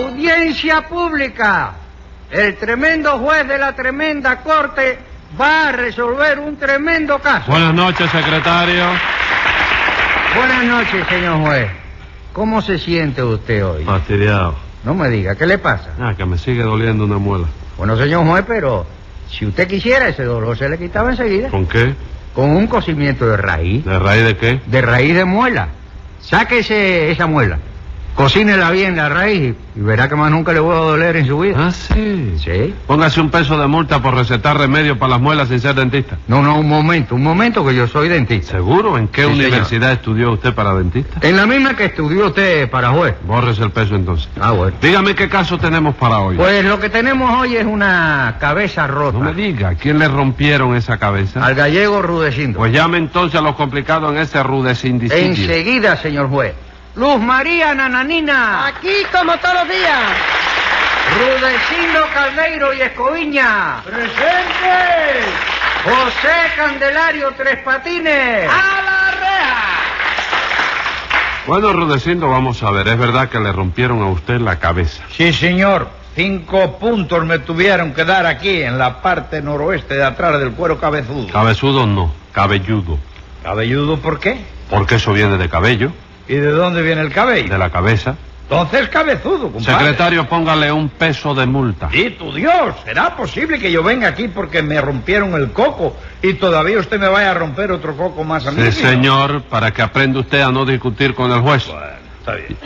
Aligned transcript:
Audiencia 0.00 0.82
pública. 0.88 1.72
El 2.30 2.56
tremendo 2.56 3.18
juez 3.18 3.46
de 3.46 3.58
la 3.58 3.74
tremenda 3.74 4.36
corte 4.40 4.98
va 5.38 5.68
a 5.68 5.72
resolver 5.72 6.38
un 6.38 6.56
tremendo 6.56 7.18
caso. 7.18 7.50
Buenas 7.50 7.74
noches, 7.74 8.10
secretario. 8.10 8.84
Buenas 10.36 10.64
noches, 10.64 11.06
señor 11.08 11.40
juez. 11.40 11.70
¿Cómo 12.32 12.62
se 12.62 12.78
siente 12.78 13.22
usted 13.22 13.66
hoy? 13.66 13.84
Fastidiado. 13.84 14.54
No 14.84 14.94
me 14.94 15.10
diga, 15.10 15.34
¿qué 15.34 15.46
le 15.46 15.58
pasa? 15.58 15.90
Ah, 16.00 16.14
que 16.16 16.24
me 16.24 16.38
sigue 16.38 16.62
doliendo 16.62 17.04
una 17.04 17.18
muela. 17.18 17.46
Bueno, 17.76 17.96
señor 17.96 18.26
juez, 18.26 18.44
pero 18.46 18.86
si 19.28 19.44
usted 19.46 19.68
quisiera 19.68 20.08
ese 20.08 20.24
dolor 20.24 20.56
se 20.56 20.68
le 20.68 20.78
quitaba 20.78 21.10
enseguida. 21.10 21.50
¿Con 21.50 21.66
qué? 21.66 21.94
Con 22.34 22.50
un 22.50 22.66
cocimiento 22.68 23.26
de 23.26 23.36
raíz. 23.36 23.84
¿De 23.84 23.98
raíz 23.98 24.24
de 24.24 24.36
qué? 24.36 24.60
De 24.66 24.80
raíz 24.80 25.14
de 25.14 25.24
muela. 25.24 25.68
Sáquese 26.20 27.10
esa 27.10 27.26
muela. 27.26 27.58
Cocínela 28.20 28.70
bien 28.70 28.96
la 28.96 29.08
raíz 29.08 29.54
y 29.74 29.80
verá 29.80 30.06
que 30.08 30.14
más 30.14 30.30
nunca 30.30 30.52
le 30.52 30.60
voy 30.60 30.74
a 30.76 30.80
doler 30.80 31.16
en 31.16 31.26
su 31.26 31.38
vida. 31.40 31.56
Ah, 31.58 31.70
sí. 31.72 32.34
¿Sí? 32.36 32.74
Póngase 32.86 33.18
un 33.20 33.30
peso 33.30 33.58
de 33.58 33.66
multa 33.66 34.02
por 34.02 34.14
recetar 34.14 34.58
remedio 34.58 34.98
para 34.98 35.12
las 35.12 35.20
muelas 35.22 35.48
sin 35.48 35.58
ser 35.58 35.74
dentista. 35.74 36.18
No, 36.28 36.42
no, 36.42 36.58
un 36.58 36.68
momento, 36.68 37.14
un 37.14 37.22
momento 37.22 37.64
que 37.64 37.74
yo 37.74 37.86
soy 37.86 38.08
dentista. 38.08 38.52
¿Seguro? 38.52 38.98
¿En 38.98 39.08
qué 39.08 39.22
Sí, 39.22 39.28
señor. 39.28 39.46
universidad 39.46 39.92
estudió 39.92 40.32
usted 40.32 40.52
para 40.54 40.74
dentista? 40.74 41.26
En 41.26 41.34
la 41.36 41.46
misma 41.46 41.74
que 41.74 41.86
estudió 41.86 42.26
usted 42.26 42.68
para 42.68 42.90
juez. 42.90 43.14
Bórrese 43.26 43.62
el 43.62 43.70
peso 43.70 43.96
entonces. 43.96 44.28
Ah, 44.38 44.50
bueno. 44.50 44.76
Dígame 44.82 45.14
qué 45.14 45.28
caso 45.28 45.56
tenemos 45.56 45.94
para 45.94 46.18
hoy. 46.18 46.36
Pues 46.36 46.62
lo 46.64 46.78
que 46.78 46.90
tenemos 46.90 47.32
hoy 47.40 47.56
es 47.56 47.64
una 47.64 48.36
cabeza 48.38 48.86
rota. 48.86 49.18
no 49.18 49.24
me 49.24 49.32
diga, 49.32 49.74
¿quién 49.76 49.98
le 49.98 50.08
rompieron 50.08 50.76
esa 50.76 50.98
cabeza? 50.98 51.42
Al 51.42 51.54
gallego 51.54 52.02
Rudecindo. 52.02 52.58
Pues 52.58 52.72
llame 52.72 52.98
entonces 52.98 53.40
a 53.40 53.42
los 53.42 53.54
complicados 53.54 54.12
en 54.12 54.18
ese 54.18 54.42
rudecindicidio. 54.42 55.24
Enseguida, 55.24 55.96
señor 55.96 56.28
juez. 56.28 56.54
Luz 56.94 57.20
María 57.20 57.74
Nananina. 57.74 58.66
Aquí 58.66 59.04
como 59.12 59.36
todos 59.38 59.54
los 59.54 59.68
días. 59.68 60.02
Rudecindo 61.18 62.06
Caldeiro 62.12 62.74
y 62.74 62.82
Escoviña. 62.82 63.82
¡Presente! 63.84 65.24
José 65.84 66.52
Candelario 66.56 67.32
Tres 67.36 67.58
Patines. 67.64 68.48
¡A 68.48 68.82
la 68.82 69.10
reja! 69.12 69.80
Bueno, 71.46 71.72
Rudecindo, 71.72 72.28
vamos 72.28 72.62
a 72.62 72.70
ver. 72.70 72.88
Es 72.88 72.98
verdad 72.98 73.28
que 73.28 73.40
le 73.40 73.52
rompieron 73.52 74.02
a 74.02 74.06
usted 74.06 74.40
la 74.40 74.58
cabeza. 74.58 75.02
Sí, 75.12 75.32
señor. 75.32 75.88
Cinco 76.14 76.76
puntos 76.78 77.24
me 77.24 77.38
tuvieron 77.38 77.92
que 77.94 78.04
dar 78.04 78.26
aquí, 78.26 78.62
en 78.62 78.78
la 78.78 79.00
parte 79.00 79.40
noroeste 79.40 79.94
de 79.94 80.04
atrás 80.04 80.38
del 80.40 80.50
cuero 80.52 80.78
cabezudo. 80.78 81.32
Cabezudo 81.32 81.86
no, 81.86 82.12
cabelludo. 82.32 82.98
¿Cabelludo 83.44 83.96
por 83.98 84.18
qué? 84.18 84.44
Porque 84.68 84.96
eso 84.96 85.12
viene 85.12 85.38
de 85.38 85.48
cabello, 85.48 85.92
¿Y 86.30 86.36
de 86.36 86.52
dónde 86.52 86.80
viene 86.80 87.00
el 87.00 87.12
cabello? 87.12 87.50
de 87.50 87.58
la 87.58 87.70
cabeza. 87.70 88.14
Entonces 88.48 88.88
cabezudo, 88.88 89.50
compadre. 89.50 89.78
Secretario, 89.78 90.28
póngale 90.28 90.70
un 90.70 90.88
peso 90.88 91.34
de 91.34 91.44
multa. 91.44 91.88
Y 91.92 92.10
tu 92.10 92.32
Dios, 92.32 92.76
¿será 92.84 93.16
posible 93.16 93.58
que 93.58 93.72
yo 93.72 93.82
venga 93.82 94.08
aquí 94.08 94.28
porque 94.28 94.62
me 94.62 94.80
rompieron 94.80 95.34
el 95.34 95.50
coco 95.50 95.96
y 96.22 96.34
todavía 96.34 96.78
usted 96.78 97.00
me 97.00 97.08
vaya 97.08 97.32
a 97.32 97.34
romper 97.34 97.72
otro 97.72 97.96
coco 97.96 98.22
más 98.22 98.46
a 98.46 98.52
mí? 98.52 98.62
Sí, 98.62 98.70
señor, 98.72 99.42
para 99.42 99.72
que 99.72 99.82
aprenda 99.82 100.20
usted 100.20 100.40
a 100.40 100.52
no 100.52 100.64
discutir 100.64 101.14
con 101.16 101.32
el 101.32 101.40
juez. 101.40 101.66
Bueno, 101.66 101.86
está 102.20 102.34
bien. 102.34 102.56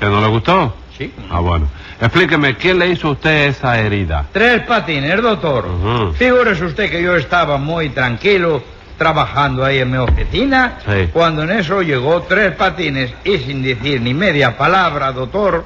¿Que 0.00 0.06
no 0.06 0.20
le 0.22 0.28
gustó? 0.28 0.74
Sí. 0.96 1.12
Ah, 1.30 1.40
bueno. 1.40 1.68
Explíqueme, 2.00 2.56
¿quién 2.56 2.78
le 2.78 2.88
hizo 2.88 3.08
a 3.08 3.10
usted 3.12 3.48
esa 3.48 3.78
herida? 3.78 4.24
Tres 4.32 4.62
patines, 4.62 5.20
doctor. 5.20 5.66
Ujú. 5.66 6.12
Figúrese 6.14 6.64
usted 6.64 6.90
que 6.90 7.02
yo 7.02 7.14
estaba 7.14 7.58
muy 7.58 7.90
tranquilo 7.90 8.62
trabajando 8.98 9.64
ahí 9.64 9.78
en 9.78 9.90
mi 9.90 9.96
oficina, 9.98 10.78
Sí. 10.84 11.08
cuando 11.12 11.42
en 11.42 11.50
eso 11.50 11.82
llegó 11.82 12.22
tres 12.22 12.54
patines 12.54 13.12
y 13.24 13.38
sin 13.38 13.62
decir 13.62 14.00
ni 14.00 14.14
media 14.14 14.56
palabra, 14.56 15.12
doctor, 15.12 15.64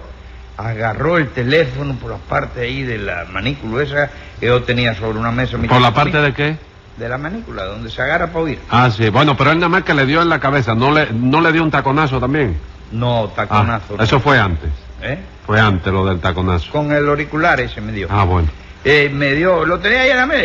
agarró 0.57 1.19
el 1.19 1.29
teléfono 1.31 1.95
por 1.95 2.13
la 2.13 2.17
parte 2.17 2.63
ahí 2.63 2.83
de 2.83 2.99
la 2.99 3.27
manícula 3.31 3.83
esa 3.83 4.11
que 4.41 4.47
yo 4.47 4.63
tenía 4.63 4.95
sobre 4.95 5.19
una 5.19 5.31
mesa. 5.31 5.59
¿Por 5.59 5.81
la 5.81 5.93
parte 5.93 6.19
de 6.19 6.33
qué? 6.33 6.57
De 6.97 7.09
la 7.11 7.19
manícula, 7.19 7.65
donde 7.65 7.91
se 7.91 8.01
agarra 8.01 8.29
para 8.29 8.41
oír. 8.41 8.59
Ah, 8.71 8.91
sí. 8.91 9.11
Bueno, 9.11 9.37
pero 9.37 9.51
él 9.53 9.59
nada 9.59 9.69
más 9.69 9.83
que 9.83 9.93
le 9.93 10.07
dio 10.07 10.23
en 10.23 10.31
la 10.31 10.41
cabeza, 10.41 10.75
¿no 10.75 10.91
le, 10.93 11.09
no 11.13 11.43
le 11.43 11.53
dio 11.53 11.63
un 11.63 11.71
taconazo 11.71 12.19
también? 12.19 12.57
No, 12.93 13.25
Ah, 13.25 13.33
taconazo. 13.37 13.97
no. 13.99 14.03
eso 14.03 14.19
fue 14.19 14.39
antes. 14.39 14.71
¿Eh? 15.03 15.19
Fue 15.45 15.61
antes 15.61 15.93
lo 15.93 16.07
del 16.07 16.21
taconazo. 16.21 16.73
Con 16.73 16.91
el 16.93 17.07
auricular 17.07 17.61
ese 17.61 17.83
me 17.83 17.93
dio. 17.93 18.09
Ah, 18.11 18.25
bueno. 18.25 18.49
Eh, 18.89 19.09
me 19.13 19.33
dio, 19.33 19.65
lo 19.67 19.81
tenía 19.81 20.03
ahí 20.03 20.11
en 20.11 20.17
la 20.17 20.27
mesa 20.27 20.45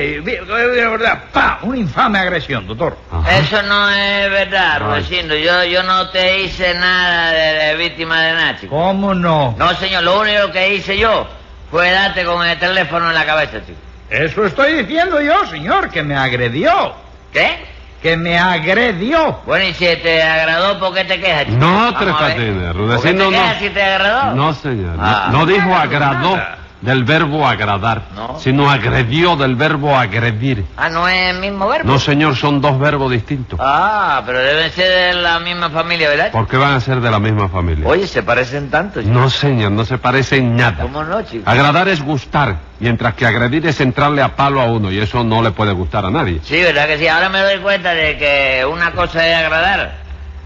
verdad, 0.89 1.19
¡pa! 1.31 1.59
Una 1.61 1.77
infame 1.77 2.17
agresión, 2.17 2.65
doctor. 2.65 2.97
Ajá. 3.11 3.37
Eso 3.37 3.61
no 3.61 3.87
es 3.91 4.31
verdad. 4.31 4.79
Rudecindo. 4.79 5.35
Yo, 5.35 5.63
yo 5.65 5.83
no 5.83 6.09
te 6.09 6.41
hice 6.41 6.73
nada 6.73 7.29
de, 7.33 7.53
de 7.67 7.75
víctima 7.75 8.19
de 8.19 8.33
nada, 8.33 8.57
chico. 8.59 8.75
¿Cómo 8.75 9.13
no? 9.13 9.53
No, 9.59 9.73
señor, 9.75 10.01
lo 10.01 10.21
único 10.21 10.51
que 10.51 10.73
hice 10.73 10.97
yo 10.97 11.27
fue 11.69 11.91
darte 11.91 12.23
con 12.25 12.43
el 12.43 12.57
teléfono 12.57 13.09
en 13.09 13.13
la 13.13 13.25
cabeza, 13.27 13.59
chico. 13.63 13.77
Eso 14.09 14.43
estoy 14.45 14.73
diciendo 14.73 15.21
yo, 15.21 15.45
señor, 15.45 15.91
que 15.91 16.01
me 16.01 16.15
agredió. 16.15 16.95
¿Qué? 17.31 17.63
Que 18.01 18.17
me 18.17 18.39
agredió. 18.39 19.39
Bueno, 19.45 19.65
y 19.65 19.73
si 19.75 19.85
te 19.97 20.23
agradó, 20.23 20.79
¿por 20.79 20.95
qué 20.95 21.05
te 21.05 21.19
quejas, 21.21 21.45
chico? 21.45 21.57
No, 21.57 21.91
Vamos 21.93 21.99
Tres. 21.99 22.13
Patines, 22.15 22.53
¿Por 22.55 22.71
qué 22.73 22.73
Rudecindo 22.79 23.25
te 23.25 23.31
no. 23.35 23.37
quejas 23.43 23.57
si 23.59 23.69
te 23.69 23.83
agradó? 23.83 24.33
No, 24.35 24.53
señor. 24.55 24.95
no- 24.97 25.03
Ah. 25.03 25.29
No, 25.31 25.45
dijo 25.45 25.75
agradó 25.75 26.39
del 26.81 27.03
verbo 27.03 27.47
agradar, 27.47 28.03
No. 28.15 28.39
sino 28.39 28.69
agredió 28.71 29.35
del 29.35 29.55
verbo 29.55 29.95
agredir. 29.95 30.65
Ah, 30.77 30.89
¿no 30.89 31.07
es 31.07 31.33
el 31.35 31.39
mismo 31.39 31.67
verbo? 31.67 31.91
No, 31.91 31.99
señor, 31.99 32.35
son 32.35 32.59
dos 32.59 32.79
verbos 32.79 33.11
distintos. 33.11 33.59
Ah, 33.61 34.23
pero 34.25 34.39
deben 34.39 34.71
ser 34.71 35.15
de 35.15 35.21
la 35.21 35.39
misma 35.39 35.69
familia, 35.69 36.09
¿verdad? 36.09 36.31
¿Por 36.31 36.47
qué 36.47 36.57
van 36.57 36.73
a 36.73 36.79
ser 36.79 36.99
de 37.01 37.11
la 37.11 37.19
misma 37.19 37.49
familia? 37.49 37.87
Oye, 37.87 38.07
se 38.07 38.23
parecen 38.23 38.69
tanto, 38.69 39.01
chico. 39.01 39.13
No, 39.13 39.29
señor, 39.29 39.71
no 39.71 39.85
se 39.85 39.97
parecen 39.97 40.55
nada. 40.55 40.81
¿Cómo 40.83 41.03
no, 41.03 41.21
chico? 41.21 41.49
Agradar 41.49 41.87
es 41.87 42.01
gustar, 42.01 42.57
mientras 42.79 43.13
que 43.13 43.25
agredir 43.25 43.65
es 43.67 43.79
entrarle 43.79 44.21
a 44.23 44.35
palo 44.35 44.59
a 44.59 44.65
uno, 44.65 44.91
y 44.91 44.99
eso 44.99 45.23
no 45.23 45.41
le 45.43 45.51
puede 45.51 45.71
gustar 45.73 46.05
a 46.05 46.09
nadie. 46.09 46.39
Sí, 46.43 46.59
¿verdad 46.61 46.87
que 46.87 46.97
sí? 46.97 47.07
Ahora 47.07 47.29
me 47.29 47.39
doy 47.41 47.59
cuenta 47.59 47.93
de 47.93 48.17
que 48.17 48.65
una 48.65 48.91
cosa 48.91 49.27
es 49.27 49.35
agradar, 49.35 50.00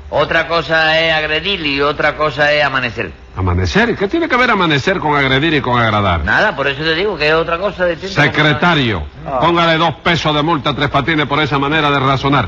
otra 0.09 0.47
cosa 0.47 0.99
es 0.99 1.13
agredir 1.13 1.65
y 1.65 1.81
otra 1.81 2.15
cosa 2.15 2.51
es 2.53 2.63
amanecer. 2.63 3.11
Amanecer, 3.35 3.95
¿qué 3.97 4.07
tiene 4.07 4.29
que 4.29 4.37
ver 4.37 4.49
amanecer 4.51 4.99
con 4.99 5.15
agredir 5.17 5.53
y 5.55 5.61
con 5.61 5.77
agradar? 5.81 6.23
Nada, 6.23 6.55
por 6.55 6.67
eso 6.67 6.81
te 6.83 6.95
digo 6.95 7.17
que 7.17 7.27
es 7.27 7.33
otra 7.33 7.57
cosa 7.57 7.85
distinta. 7.85 8.21
Secretario, 8.21 9.03
Ah. 9.27 9.39
póngale 9.41 9.77
dos 9.77 9.95
pesos 9.95 10.33
de 10.33 10.41
multa 10.41 10.69
a 10.69 10.75
Tres 10.75 10.89
Patines 10.89 11.25
por 11.25 11.41
esa 11.41 11.59
manera 11.59 11.91
de 11.91 11.99
razonar. 11.99 12.47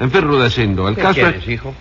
En 0.00 0.10
fin, 0.10 0.22
Rudecindo, 0.22 0.88
el 0.88 0.94
¿Qué 0.94 1.02
caso 1.02 1.14
quieres, 1.14 1.42
es... 1.42 1.48
hijo? 1.48 1.74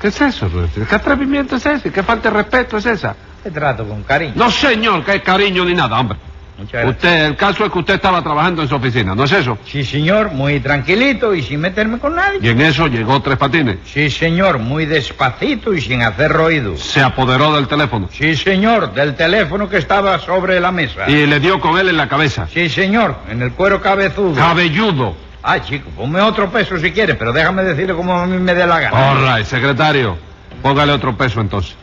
¿Qué 0.00 0.08
es 0.08 0.20
eso, 0.20 0.48
Rudecindo? 0.48 0.88
¿Qué 0.88 0.94
atrevimiento 0.94 1.56
es 1.56 1.66
ese? 1.66 1.90
¿Qué 1.90 2.02
falta 2.02 2.30
de 2.30 2.36
respeto 2.36 2.76
es 2.76 2.86
esa? 2.86 3.16
Te 3.42 3.50
trato 3.50 3.84
con 3.86 4.02
cariño. 4.04 4.32
No, 4.36 4.50
señor, 4.50 5.04
que 5.04 5.20
cariño 5.22 5.64
ni 5.64 5.74
nada, 5.74 5.98
hombre. 5.98 6.18
Muchas 6.58 6.72
gracias. 6.72 6.96
Usted, 6.96 7.24
el 7.26 7.36
caso 7.36 7.64
es 7.66 7.72
que 7.72 7.78
usted 7.78 7.94
estaba 7.94 8.22
trabajando 8.22 8.62
en 8.62 8.68
su 8.68 8.74
oficina, 8.74 9.14
¿no 9.14 9.24
es 9.24 9.32
eso? 9.32 9.58
Sí, 9.66 9.84
señor, 9.84 10.32
muy 10.32 10.60
tranquilito 10.60 11.34
y 11.34 11.42
sin 11.42 11.60
meterme 11.60 11.98
con 11.98 12.14
nadie. 12.14 12.38
Y 12.42 12.48
en 12.48 12.60
eso 12.60 12.86
llegó 12.86 13.20
Tres 13.20 13.36
Patines. 13.36 13.78
Sí, 13.84 14.10
señor, 14.10 14.58
muy 14.58 14.86
despacito 14.86 15.74
y 15.74 15.80
sin 15.80 16.02
hacer 16.02 16.32
ruido. 16.32 16.76
Se 16.76 17.02
apoderó 17.02 17.54
del 17.54 17.68
teléfono. 17.68 18.08
Sí, 18.10 18.34
señor, 18.36 18.94
del 18.94 19.14
teléfono 19.14 19.68
que 19.68 19.76
estaba 19.78 20.18
sobre 20.18 20.58
la 20.60 20.72
mesa. 20.72 21.08
Y 21.10 21.26
le 21.26 21.40
dio 21.40 21.60
con 21.60 21.78
él 21.78 21.88
en 21.88 21.96
la 21.96 22.08
cabeza. 22.08 22.48
Sí, 22.52 22.68
señor, 22.68 23.16
en 23.30 23.42
el 23.42 23.52
cuero 23.52 23.80
cabezudo. 23.80 24.34
Cabelludo. 24.34 25.14
Ay, 25.42 25.60
chico, 25.60 25.90
ponme 25.90 26.20
otro 26.20 26.50
peso 26.50 26.76
si 26.78 26.90
quiere, 26.90 27.14
pero 27.14 27.32
déjame 27.32 27.62
decirle 27.62 27.94
como 27.94 28.18
a 28.18 28.26
mí 28.26 28.36
me 28.36 28.52
dé 28.54 28.66
la 28.66 28.80
gana. 28.80 29.12
All 29.12 29.18
right, 29.22 29.46
secretario. 29.46 30.18
Póngale 30.66 30.92
otro 30.92 31.16
peso 31.16 31.40
entonces. 31.40 31.76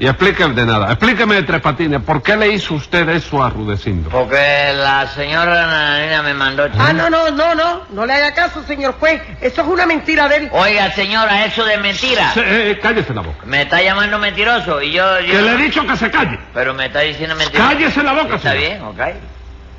Y 0.00 0.06
explíqueme 0.08 0.54
de 0.54 0.66
nada. 0.66 0.88
Explíqueme 0.90 1.36
de 1.36 1.42
Tres 1.44 1.60
Patines. 1.60 2.02
¿Por 2.02 2.20
qué 2.20 2.36
le 2.36 2.48
hizo 2.48 2.74
usted 2.74 3.08
eso 3.10 3.42
a 3.44 3.48
Rudecindo? 3.48 4.10
Porque 4.10 4.72
la 4.76 5.06
señora 5.06 5.54
Nananina 5.66 6.22
me 6.22 6.34
mandó... 6.34 6.66
chico. 6.66 6.82
Ah, 6.84 6.92
no, 6.92 7.08
no, 7.08 7.30
no, 7.30 7.54
no. 7.54 7.82
No 7.90 8.04
le 8.06 8.12
haga 8.12 8.34
caso, 8.34 8.64
señor 8.64 8.96
juez. 8.98 9.22
Eso 9.40 9.62
es 9.62 9.68
una 9.68 9.86
mentira 9.86 10.26
de 10.28 10.36
él. 10.38 10.48
Oiga, 10.50 10.90
señora, 10.90 11.44
eso 11.44 11.64
de 11.64 11.78
mentira. 11.78 12.32
Se- 12.32 12.40
eh, 12.40 12.70
eh, 12.72 12.78
cállese 12.82 13.14
la 13.14 13.20
boca. 13.20 13.38
Me 13.46 13.62
está 13.62 13.80
llamando 13.80 14.18
mentiroso 14.18 14.82
y 14.82 14.90
yo... 14.90 15.20
yo- 15.20 15.32
Que 15.32 15.40
le 15.42 15.52
he 15.52 15.56
dicho 15.58 15.86
que 15.86 15.96
se 15.96 16.10
calle. 16.10 16.36
Pero 16.52 16.74
me 16.74 16.86
está 16.86 17.00
diciendo 17.00 17.36
mentiroso. 17.36 17.70
Cállese 17.70 18.02
la 18.02 18.12
boca, 18.14 18.34
Está 18.34 18.50
señor. 18.50 18.58
bien, 18.68 18.82
ok. 18.82 19.00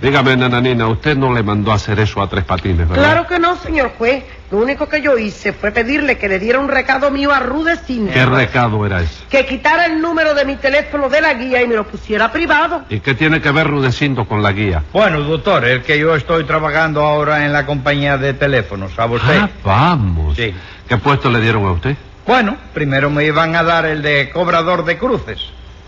Dígame, 0.06 0.38
nananina, 0.38 0.88
usted 0.88 1.18
no 1.18 1.34
le 1.34 1.42
mandó 1.42 1.72
a 1.72 1.76
hacer 1.76 2.00
eso 2.00 2.22
a 2.22 2.30
Tres 2.30 2.46
Patines, 2.46 2.88
¿verdad? 2.88 3.04
Claro 3.04 3.28
que 3.28 3.40
no, 3.40 3.56
señor 3.56 3.94
juez. 3.98 4.24
Lo 4.52 4.60
único 4.60 4.88
que 4.88 5.02
yo 5.02 5.18
hice 5.18 5.52
fue 5.52 5.72
pedirle 5.72 6.20
que 6.20 6.30
le 6.30 6.38
diera 6.38 6.60
un 6.60 6.68
recado 6.68 7.10
mío 7.10 7.34
a 7.34 7.40
Rudecindo. 7.40 8.14
¿Qué 8.14 8.24
recado 8.24 8.86
era 8.86 9.02
ese? 9.02 9.24
Que 9.32 9.48
quitara 9.48 9.88
el 9.88 10.00
número 10.00 10.36
de 10.36 10.46
mi 10.46 10.58
teléfono 10.58 11.10
de 11.10 11.22
la 11.22 11.34
guía 11.34 11.64
y 11.64 11.68
me 11.68 11.74
lo 11.74 11.88
pusiera 11.88 12.32
privado. 12.32 12.84
¿Y 12.88 13.00
qué 13.00 13.16
tiene 13.16 13.42
que 13.42 13.50
ver 13.50 13.66
Rudecindo 13.66 14.26
con 14.26 14.44
la 14.44 14.52
guía? 14.52 14.84
Bueno, 14.94 15.22
doctor, 15.22 15.66
es 15.66 15.84
que 15.84 15.98
yo 15.98 16.16
estoy 16.16 16.44
trabajando 16.44 17.02
ahora 17.02 17.44
en 17.44 17.52
la 17.52 17.66
compañía 17.66 18.20
de 18.20 18.36
teléfonos, 18.36 18.94
¿sabe 18.94 19.16
usted? 19.16 19.40
Ah, 19.42 19.50
vamos. 19.64 20.36
Sí. 20.36 20.54
¿Qué 20.88 20.98
puesto 20.98 21.32
le 21.32 21.42
dieron 21.42 21.66
a 21.66 21.72
usted? 21.72 21.98
Bueno, 22.28 22.58
primero 22.76 23.10
me 23.10 23.26
iban 23.26 23.56
a 23.56 23.64
dar 23.64 23.88
el 23.88 24.04
de 24.04 24.30
cobrador 24.30 24.86
de 24.86 25.00
cruces. 25.00 25.40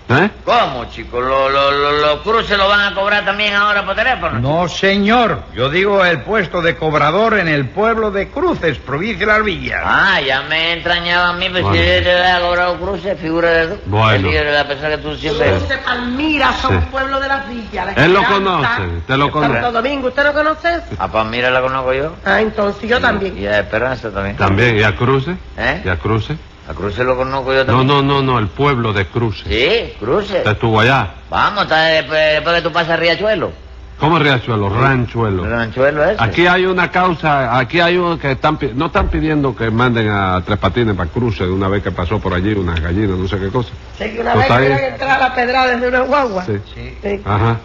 ¿Eh? 0.10 0.30
¿Cómo, 0.46 0.86
chico? 0.90 1.20
¿Lo- 1.20 1.50
lo- 1.50 1.70
lo- 1.72 1.92
¿Los 1.92 2.22
cruces 2.22 2.58
lo 2.58 2.70
van 2.70 2.80
a 2.80 2.96
cobrar 2.96 3.26
también 3.26 3.54
ahora 3.54 3.86
por 3.86 3.94
teléfono? 3.94 4.40
No, 4.40 4.70
señor. 4.70 5.42
Yo 5.54 5.70
digo 5.70 6.06
el 6.06 6.22
puesto 6.22 6.62
de 6.62 6.78
cobrador 6.78 7.38
en 7.38 7.50
el 7.50 7.68
pueblo 7.68 8.10
de 8.10 8.30
Cruces, 8.30 8.78
provincia 8.78 9.26
de 9.26 9.34
Las 9.34 9.44
Villas. 9.44 9.82
Ah, 9.84 10.22
ya 10.26 10.44
me 10.44 10.74
entrañaba 10.74 11.30
a 11.30 11.34
mí, 11.34 11.48
pero 11.52 11.68
Bueno. 11.68 11.84
si 11.84 11.90
yo 11.98 12.04
te 12.04 12.12
había 12.24 12.40
cobrado 12.48 12.78
cruces, 12.78 13.20
figura 13.20 13.50
de 13.50 13.68
tú. 13.68 13.82
Bueno. 13.88 14.30
La 14.32 14.66
persona 14.66 14.90
que 14.92 14.98
tú 15.00 15.16
siempre... 15.16 15.50
Cruce 15.58 15.78
Palmira, 15.80 16.54
son 16.54 16.72
Sí. 16.72 16.78
un 16.78 16.86
pueblo 16.86 17.20
de 17.20 17.28
las 17.28 17.50
villas. 17.50 17.86
la 17.98 18.06
Él 18.06 18.14
lo 18.14 18.24
conoce, 18.24 18.82
usted 19.00 19.16
lo 19.16 19.30
conoce. 19.32 19.54
Santo 19.54 19.72
Domingo, 19.74 20.08
¿usted 20.08 20.24
no 20.24 20.34
conoce 20.34 20.68
eso? 20.70 20.86
Ah, 21.00 21.08
pues 21.12 21.26
mira, 21.26 21.50
la 21.52 21.62
conozco 21.62 21.94
yo. 21.94 22.16
Ah, 22.24 22.40
entonces 22.40 22.90
yo 22.90 23.02
también. 23.02 23.38
Y 23.38 23.46
a 23.46 23.60
Esperanza 23.60 24.10
también. 24.10 24.38
También, 24.38 24.78
¿y 24.78 24.84
a 24.84 24.96
Cruce? 24.96 25.36
¿Eh? 25.58 25.82
¿Y 25.84 25.90
a 25.90 25.98
Cruce? 25.98 26.38
A 26.70 26.74
Cruces 26.74 27.06
lo 27.06 27.16
conozco 27.16 27.54
yo 27.54 27.60
No, 27.60 27.66
también. 27.66 27.88
no, 27.88 28.02
no, 28.02 28.22
no, 28.22 28.40
el 28.40 28.48
pueblo 28.48 28.92
de 28.94 29.06
Cruce. 29.08 29.44
Sí, 29.48 29.94
Cruces. 30.00 30.38
¿Usted 30.40 30.52
estuvo 30.52 30.80
allá? 30.82 31.08
Vamos, 31.30 31.64
está 31.64 31.84
después, 31.86 32.20
después 32.34 32.56
que 32.58 32.62
tú 32.62 32.72
pasas 32.74 32.92
a 32.92 32.96
Riachuelo. 32.98 33.52
¿Cómo 34.00 34.18
es 34.18 34.24
Riachuelo? 34.24 34.70
Ranchuelo. 34.70 35.46
El 35.46 35.50
ranchuelo 35.52 36.04
ese. 36.04 36.22
Aquí 36.24 36.46
hay 36.46 36.66
una 36.66 36.92
causa, 36.92 37.58
aquí 37.58 37.80
hay 37.80 37.98
uno 37.98 38.20
que 38.20 38.34
están, 38.34 38.60
no 38.76 38.88
están 38.88 39.08
pidiendo 39.08 39.56
que 39.56 39.72
manden 39.72 40.10
a 40.10 40.40
Tres 40.46 40.60
Patines 40.60 40.96
para 40.96 41.10
Cruce 41.10 41.46
de 41.46 41.50
una 41.52 41.68
vez 41.68 41.82
que 41.82 41.90
pasó 41.92 42.20
por 42.20 42.32
allí 42.34 42.54
unas 42.54 42.80
gallinas, 42.80 43.18
no 43.18 43.28
sé 43.28 43.40
qué 43.40 43.48
cosa. 43.48 43.70
Sé 43.98 44.14
que 44.14 44.20
una 44.22 44.34
Pues 44.34 44.48
vez 44.50 44.58
querían 44.60 44.78
bien. 44.78 44.92
entrar 44.94 45.10
a 45.10 45.30
la 45.30 45.34
pedra 45.36 45.66
desde 45.68 45.88
una 45.88 46.02
guagua. 46.02 46.46
Sí. 46.46 46.60
Sí. 46.76 46.98
Sí. 47.02 47.22
Ajá. 47.26 47.58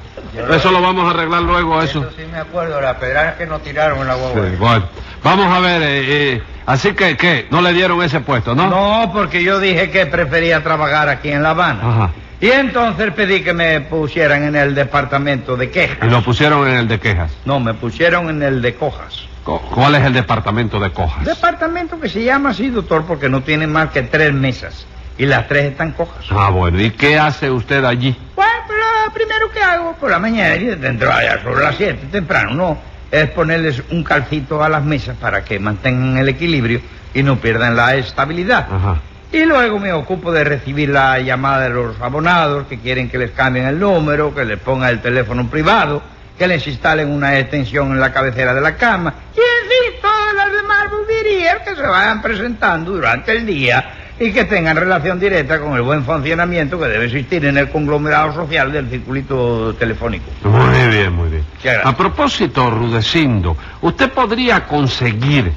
Eso 0.55 0.71
lo 0.71 0.81
vamos 0.81 1.07
a 1.07 1.11
arreglar 1.11 1.43
luego, 1.43 1.83
eso. 1.83 2.09
sí 2.17 2.23
me 2.33 2.39
acuerdo, 2.39 2.81
la 2.81 2.97
pedrada 2.99 3.37
que 3.37 3.45
nos 3.45 3.63
tiraron 3.63 3.99
en 3.99 4.07
la 4.09 4.15
guagua. 4.15 4.43
Sí, 4.49 4.57
bueno, 4.59 4.85
vamos 5.23 5.47
a 5.47 5.61
ver, 5.61 5.83
eh, 5.83 6.33
eh, 6.35 6.43
así 6.67 6.93
que, 6.93 7.17
¿qué? 7.17 7.47
¿No 7.51 7.61
le 7.63 7.73
dieron 7.73 8.03
ese 8.03 8.21
puesto, 8.21 8.55
no? 8.55 8.69
No, 8.69 9.11
porque 9.13 9.43
yo 9.43 9.59
dije 9.61 9.91
que 9.91 10.07
prefería 10.07 10.63
trabajar 10.63 11.09
aquí 11.09 11.31
en 11.31 11.43
La 11.43 11.51
Habana. 11.51 11.81
Ajá. 11.83 12.11
Y 12.41 12.51
entonces 12.51 13.13
pedí 13.13 13.43
que 13.43 13.53
me 13.53 13.81
pusieran 13.83 14.43
en 14.43 14.57
el 14.57 14.75
departamento 14.75 15.57
de 15.57 15.71
quejas. 15.71 15.99
Y 16.03 16.07
lo 16.11 16.23
pusieron 16.23 16.67
en 16.67 16.75
el 16.75 16.89
de 16.89 16.99
quejas. 16.99 17.31
No, 17.45 17.61
me 17.61 17.73
pusieron 17.75 18.29
en 18.31 18.43
el 18.43 18.61
de 18.61 18.75
cojas. 18.75 19.27
Co- 19.45 19.61
¿Cuál 19.61 19.95
es 19.95 20.05
el 20.05 20.13
departamento 20.13 20.81
de 20.81 20.91
cojas? 20.91 21.25
Departamento 21.25 22.01
que 22.01 22.09
se 22.09 22.25
llama 22.25 22.51
así, 22.51 22.69
doctor, 22.69 23.05
porque 23.07 23.29
no 23.29 23.43
tiene 23.43 23.67
más 23.69 23.91
que 23.91 24.03
tres 24.03 24.33
mesas. 24.33 24.87
Y 25.19 25.27
las 25.27 25.47
tres 25.47 25.67
están 25.71 25.93
cojas. 25.93 26.25
Ah, 26.31 26.51
bueno, 26.51 26.81
¿y 26.81 26.91
qué 26.91 27.17
hace 27.19 27.49
usted 27.51 27.85
allí? 27.85 28.17
Bueno, 28.35 28.51
pues 28.67 28.79
lo 29.07 29.13
primero 29.13 29.51
que 29.53 29.63
hago 29.63 29.93
por 29.95 30.11
la 30.11 30.19
mañana, 30.19 30.57
y 30.57 30.65
dentro 30.65 31.13
allá 31.13 31.41
sobre 31.45 31.63
las 31.63 31.77
siete, 31.77 32.07
temprano, 32.11 32.55
¿no? 32.55 32.79
Es 33.13 33.31
ponerles 33.31 33.81
un 33.91 34.03
calcito 34.03 34.65
a 34.65 34.69
las 34.69 34.83
mesas 34.83 35.17
para 35.17 35.45
que 35.45 35.61
mantengan 35.61 36.17
el 36.17 36.29
equilibrio 36.29 36.81
y 37.15 37.23
no 37.23 37.37
pierdan 37.37 37.77
la 37.77 37.95
estabilidad. 37.95 38.67
Ajá. 38.69 38.97
Y 39.31 39.45
luego 39.45 39.79
me 39.79 39.93
ocupo 39.93 40.33
de 40.33 40.45
recibir 40.45 40.91
la 40.91 41.19
llamada 41.21 41.61
de 41.61 41.71
los 41.71 41.99
abonados 42.01 42.67
que 42.67 42.79
quieren 42.79 43.09
que 43.09 43.17
les 43.17 43.31
cambien 43.31 43.67
el 43.67 43.79
número, 43.79 44.35
que 44.35 44.45
les 44.45 44.59
pongan 44.59 44.91
el 44.91 45.01
teléfono 45.01 45.49
privado, 45.49 46.03
que 46.39 46.47
les 46.47 46.67
instalen 46.67 47.11
una 47.11 47.39
extensión 47.39 47.93
en 47.93 48.01
la 48.01 48.13
cabecera 48.13 48.53
de 48.53 48.61
la 48.61 48.77
cama. 48.77 49.15
Y 49.35 49.39
en 49.39 49.69
fin, 49.71 50.01
todas 50.03 50.35
las 50.35 50.53
demás 50.53 50.91
bubirías 50.91 51.59
que 51.61 51.75
se 51.77 51.83
vayan 51.83 52.21
presentando 52.21 52.93
durante 52.93 53.33
el 53.33 53.47
día 53.47 54.02
y 54.19 54.33
que 54.33 54.45
tengan 54.45 54.77
relación 54.77 55.19
directa 55.19 55.61
con 55.61 55.75
el 55.75 55.83
buen 55.83 56.05
funcionamiento 56.05 56.79
que 56.79 56.87
debe 56.87 57.07
existir 57.07 57.45
en 57.45 57.57
el 57.57 57.71
conglomerado 57.71 58.33
social 58.33 58.73
del 58.73 58.89
circulito 58.89 59.75
telefónico. 59.75 60.31
Muy 60.45 60.89
bien, 60.89 61.13
muy 61.13 61.29
bien. 61.31 61.45
A 61.83 61.97
propósito, 61.97 62.71
Rudecindo, 62.71 63.57
¿usted 63.81 64.11
podría 64.11 64.67
conseguir 64.67 65.53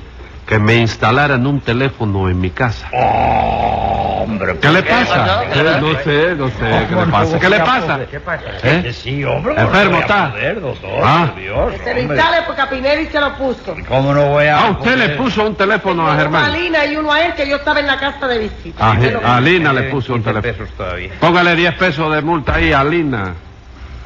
que 0.45 0.59
me 0.59 0.75
instalaran 0.75 1.45
un 1.47 1.59
teléfono 1.61 2.29
en 2.29 2.39
mi 2.39 2.51
casa? 2.51 2.87
Hombre, 2.93 4.57
¿Qué 4.59 4.69
le 4.69 4.83
¿Qué 4.83 4.89
pasa? 4.89 5.43
No 5.79 6.03
sé, 6.03 6.35
no 6.35 6.47
sé, 6.49 6.87
¿qué 6.89 6.95
le 6.95 7.05
pasa? 7.11 7.39
¿Qué 7.39 7.49
le 7.49 7.59
pasa? 7.59 7.99
¿Qué 8.09 8.19
pasa? 8.19 8.43
¿Eh? 8.63 8.93
Sí, 8.93 9.23
hombre. 9.23 9.53
Enfermo 9.57 9.99
está. 9.99 10.33
Ah. 11.03 11.27
por 11.31 11.41
Dios, 11.41 11.73
se 11.83 11.93
lo 11.93 11.99
instale 12.01 12.37
porque 12.45 12.61
a 12.61 12.69
Pinelli 12.69 13.05
se 13.07 13.19
lo 13.19 13.33
puso. 13.35 13.75
¿Cómo 13.87 14.13
no 14.13 14.25
voy 14.29 14.45
a 14.45 14.57
Ah, 14.65 14.71
usted 14.71 14.97
le 14.97 15.09
puso 15.09 15.45
un 15.45 15.55
teléfono 15.55 16.01
a 16.03 16.05
Uno 16.05 16.13
a 16.13 16.17
Germán. 16.17 16.53
Lina 16.53 16.85
y 16.85 16.95
uno 16.95 17.11
a 17.11 17.21
él 17.25 17.33
que 17.35 17.47
yo 17.47 17.57
estaba 17.57 17.79
en 17.79 17.87
la 17.87 17.99
casa 17.99 18.27
de 18.27 18.39
visita. 18.39 18.91
A, 18.91 18.95
lo- 18.95 19.25
a 19.27 19.41
Lina 19.41 19.73
le 19.73 19.83
puso 19.83 20.13
un 20.13 20.23
15 20.23 20.41
teléfono. 20.41 20.69
Póngale 21.19 21.55
10 21.55 21.73
pesos 21.75 22.13
de 22.13 22.21
multa 22.21 22.55
ahí 22.55 22.71
a 22.73 22.83
Lina. 22.83 23.33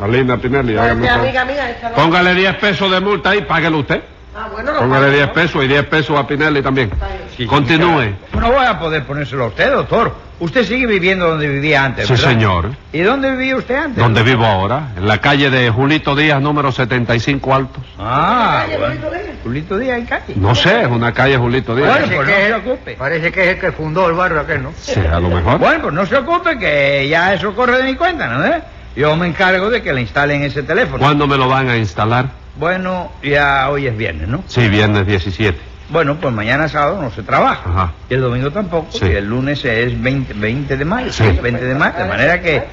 A 0.01 0.07
Lina 0.07 0.37
Pinelli, 0.37 0.77
hágame 0.77 1.09
amiga 1.09 1.45
mía, 1.45 1.77
Póngale 1.95 2.33
10 2.33 2.55
pesos 2.55 2.89
de 2.91 2.99
multa 3.01 3.31
ahí, 3.31 3.41
páguelo 3.41 3.79
usted. 3.79 4.01
Ah, 4.35 4.47
bueno, 4.51 4.71
lo 4.71 4.79
Póngale 4.79 5.05
pago, 5.07 5.15
10 5.17 5.27
¿no? 5.27 5.33
pesos 5.33 5.63
y 5.65 5.67
10 5.67 5.85
pesos 5.87 6.19
a 6.19 6.27
Pinelli 6.27 6.61
también. 6.61 6.91
Sí, 7.35 7.45
Continúe. 7.45 8.13
No 8.39 8.51
voy 8.51 8.65
a 8.65 8.77
poder 8.79 9.03
ponérselo 9.05 9.45
a 9.45 9.47
usted, 9.47 9.71
doctor. 9.71 10.13
Usted 10.39 10.63
sigue 10.63 10.85
viviendo 10.87 11.27
donde 11.31 11.49
vivía 11.49 11.83
antes, 11.83 12.07
Sí, 12.07 12.13
¿verdad? 12.13 12.29
señor. 12.29 12.69
¿Y 12.93 12.99
dónde 13.01 13.31
vivía 13.31 13.57
usted 13.57 13.75
antes? 13.75 13.97
¿Dónde 14.01 14.23
vivo 14.23 14.45
ahora? 14.45 14.89
En 14.95 15.05
la 15.07 15.17
calle 15.19 15.49
de 15.49 15.69
Julito 15.69 16.15
Díaz, 16.15 16.39
número 16.41 16.71
75 16.71 17.53
Altos. 17.55 17.83
Ah, 17.97 18.65
¿En 18.69 18.71
la 18.71 18.77
calle 18.77 18.77
bueno. 18.77 19.01
Julito 19.01 19.09
Díaz? 19.11 19.35
Julito 19.43 19.77
Díaz 19.79 19.97
en 19.97 20.05
calle. 20.05 20.33
No 20.37 20.55
sé, 20.55 20.81
es 20.81 20.87
una 20.87 21.11
calle 21.13 21.35
Julito 21.37 21.75
Díaz. 21.75 21.89
Bueno, 21.89 22.05
Parece 22.05 22.15
pues 22.15 22.27
que 22.27 22.49
no 22.49 22.55
se 22.63 22.69
ocupe. 22.69 22.95
Parece 22.97 23.31
que 23.33 23.41
es 23.41 23.47
el 23.55 23.59
que 23.59 23.71
fundó 23.73 24.07
el 24.07 24.13
barrio 24.13 24.39
aquel, 24.39 24.63
¿no? 24.63 24.73
Sí, 24.77 24.99
a 24.99 25.19
lo 25.19 25.29
mejor. 25.29 25.57
Bueno, 25.57 25.81
pues 25.81 25.93
no 25.93 26.05
se 26.05 26.15
ocupe 26.17 26.57
que 26.57 27.07
ya 27.09 27.33
eso 27.33 27.53
corre 27.53 27.77
de 27.79 27.83
mi 27.83 27.95
cuenta, 27.95 28.27
¿no? 28.27 28.45
¿Eh? 28.45 28.61
Yo 28.95 29.15
me 29.17 29.27
encargo 29.27 29.69
de 29.69 29.81
que 29.81 29.91
le 29.91 30.01
instalen 30.01 30.43
ese 30.43 30.63
teléfono. 30.63 30.99
¿Cuándo 30.99 31.27
me 31.27 31.35
lo 31.37 31.49
van 31.49 31.67
a 31.69 31.75
instalar? 31.77 32.27
Bueno, 32.59 33.11
ya 33.23 33.69
hoy 33.69 33.87
es 33.87 33.97
viernes, 33.97 34.27
¿no? 34.27 34.43
Sí, 34.47 34.67
viernes 34.67 35.07
17. 35.07 35.57
Bueno, 35.89 36.17
pues 36.17 36.33
mañana 36.33 36.67
sábado 36.67 37.01
no 37.01 37.09
se 37.09 37.23
trabaja. 37.23 37.69
Ajá. 37.69 37.91
Y 38.09 38.15
el 38.15 38.21
domingo 38.21 38.51
tampoco. 38.51 38.91
Sí. 38.91 39.05
Y 39.05 39.15
el 39.15 39.25
lunes 39.27 39.63
es 39.65 39.99
20, 39.99 40.33
20 40.33 40.77
de 40.77 40.85
mayo. 40.85 41.11
Sí. 41.11 41.23
20 41.23 41.65
de 41.65 41.73
mayo. 41.73 41.97
De 41.97 42.05
manera 42.05 42.41
que 42.41 42.63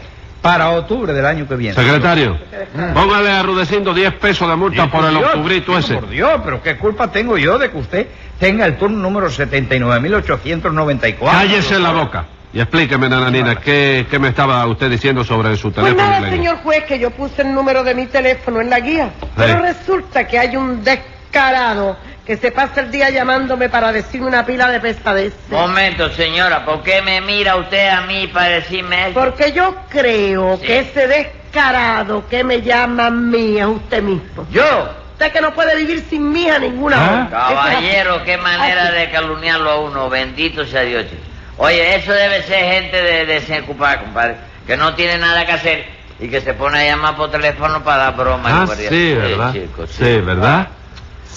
para 0.43 0.71
octubre 0.71 1.13
del 1.13 1.25
año 1.25 1.49
que 1.49 1.57
viene. 1.57 1.75
Secretario, 1.75 2.37
póngale 2.95 3.31
a 3.31 3.43
Rudecindo 3.43 3.95
10 3.95 4.15
pesos 4.15 4.49
de 4.49 4.57
multa 4.57 4.91
por 4.91 5.05
el 5.05 5.17
Dios, 5.17 5.31
octubrito 5.35 5.79
ese. 5.79 5.95
Por 5.95 6.09
Dios, 6.09 6.41
pero 6.45 6.63
qué 6.63 6.77
culpa 6.77 7.11
tengo 7.11 7.39
yo 7.39 7.59
de 7.59 7.71
que 7.71 7.77
usted 7.79 8.07
tenga 8.39 8.67
el 8.67 8.77
turno 8.77 8.99
número 8.99 9.29
79.894. 9.29 11.19
Cállese 11.21 11.79
la 11.79 11.93
boca. 11.93 12.27
Y 12.57 12.61
explíqueme, 12.63 13.07
nananina, 13.07 13.57
¿qué, 13.57 14.07
¿qué 14.11 14.19
me 14.19 14.29
estaba 14.29 14.67
usted 14.67 14.89
diciendo 14.89 15.23
sobre 15.23 15.55
su 15.59 15.71
Pues 15.71 15.75
teléfono? 15.85 16.03
nada, 16.07 16.17
Elena? 16.21 16.33
señor 16.37 16.57
juez, 16.63 16.85
que 16.85 16.99
yo 16.99 17.11
puse 17.11 17.43
el 17.43 17.53
número 17.53 17.85
de 17.85 17.95
mi 17.95 18.07
teléfono 18.07 18.63
en 18.63 18.71
la 18.71 18.81
guía. 18.81 19.11
Pero 19.37 19.59
resulta 19.61 20.27
que 20.27 20.39
hay 20.39 20.57
un 20.57 20.83
descarado 20.83 21.99
que 22.25 22.39
se 22.39 22.53
pasa 22.53 22.81
el 22.81 22.91
día 22.91 23.11
llamándome 23.11 23.69
para 23.69 23.93
decirme 23.93 24.29
una 24.29 24.47
pila 24.47 24.71
de 24.71 24.81
pesadeces. 24.81 25.39
Momento, 25.51 26.09
señora, 26.15 26.65
¿por 26.65 26.83
qué 26.83 27.03
me 27.03 27.21
mira 27.21 27.57
usted 27.57 27.89
a 27.91 28.01
mí 28.07 28.27
para 28.29 28.49
decirme 28.49 29.11
eso? 29.11 29.21
Porque 29.21 29.53
yo 29.53 29.77
creo 29.91 30.57
Sí. 30.57 30.67
que 30.67 30.79
ese 30.79 31.07
descarado 31.09 32.27
que 32.27 32.43
me 32.43 32.63
llama 32.63 33.09
a 33.09 33.11
mí 33.11 33.59
es 33.59 33.67
usted 33.67 34.03
mismo. 34.03 34.47
¿Yo? 34.51 34.89
Usted 35.13 35.31
que 35.31 35.43
no 35.43 35.53
puede 35.53 35.77
vivir 35.77 36.03
sin 36.09 36.33
mí 36.33 36.49
a 36.49 36.59
ninguna 36.59 36.97
¿Ah? 36.99 37.29
Caballero, 37.31 38.25
qué 38.25 38.39
manera 38.39 38.85
Así. 38.85 38.93
de 38.97 39.11
calumniarlo 39.11 39.71
a 39.71 39.81
uno, 39.81 40.09
bendito 40.09 40.65
sea 40.65 40.81
Dios. 40.81 41.05
Oye, 41.59 41.97
eso 41.97 42.13
debe 42.13 42.43
ser 42.43 42.65
gente 42.73 43.01
de 43.03 43.27
desocupada, 43.27 44.01
compadre, 44.01 44.37
que 44.67 44.77
no 44.77 44.95
tiene 44.95 45.17
nada 45.19 45.47
que 45.47 45.53
hacer 45.53 45.87
y 46.21 46.29
que 46.29 46.41
se 46.41 46.53
pone 46.55 46.79
a 46.79 46.85
llamar 46.91 47.17
por 47.17 47.31
teléfono 47.31 47.83
para 47.83 48.05
dar 48.05 48.17
bromas. 48.17 48.71
Ah, 48.71 48.75
y 48.83 48.89
sí, 48.89 49.15
¿verdad? 49.15 49.53
chico, 49.53 49.87
Sí, 49.87 50.21
¿verdad? 50.21 50.69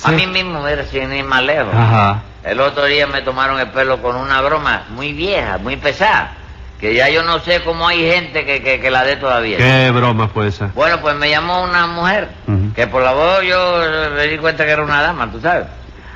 A 0.04 0.10
Sí. 0.10 0.16
mí 0.16 0.28
mismo, 0.28 0.62
mira, 0.62 0.84
sin 0.86 1.12
ir 1.14 1.24
más 1.26 1.44
lejos. 1.44 1.74
Ajá. 1.74 2.22
El 2.44 2.60
otro 2.62 2.86
día 2.86 3.06
me 3.08 3.22
tomaron 3.22 3.60
el 3.60 3.68
pelo 3.70 4.02
con 4.02 4.16
una 4.16 4.42
broma 4.42 4.86
muy 4.90 5.12
vieja, 5.14 5.58
muy 5.58 5.76
pesada, 5.76 6.32
que 6.80 6.94
ya 6.94 7.10
yo 7.10 7.22
no 7.24 7.40
sé 7.40 7.62
cómo 7.64 7.86
hay 7.88 8.10
gente 8.10 8.46
que, 8.46 8.62
que, 8.64 8.80
que 8.80 8.90
la 8.92 9.04
dé 9.04 9.18
todavía. 9.18 9.58
¿Qué 9.58 9.92
broma 9.92 10.30
fue 10.30 10.48
esa? 10.48 10.68
Bueno, 10.74 11.00
pues 11.02 11.16
me 11.16 11.30
llamó 11.30 11.64
una 11.64 11.86
mujer, 11.88 12.30
que 12.76 12.88
por 12.88 13.04
la 13.04 13.12
voz 13.12 13.42
yo 13.44 13.82
me 14.16 14.24
di 14.28 14.38
cuenta 14.38 14.66
que 14.66 14.72
era 14.72 14.84
una 14.84 15.02
dama, 15.02 15.30
tú 15.30 15.40
sabes. 15.42 15.66